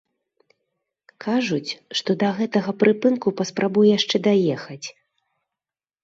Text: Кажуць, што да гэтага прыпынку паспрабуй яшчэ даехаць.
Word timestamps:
Кажуць, 1.25 1.71
што 1.99 2.15
да 2.23 2.29
гэтага 2.39 2.71
прыпынку 2.83 3.33
паспрабуй 3.41 3.85
яшчэ 3.97 4.17
даехаць. 4.29 4.87